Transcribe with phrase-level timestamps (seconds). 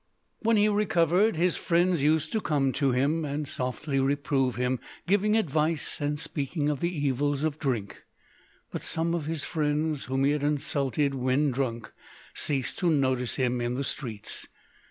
[0.39, 5.37] When he recovered, his friends used to come to him, and softly reprove him, giving
[5.37, 8.03] advice and speaking of the evils of drink.
[8.71, 11.93] But some of his friends, whom he had insulted when drunk,
[12.33, 14.47] ceased to notice him in the streets.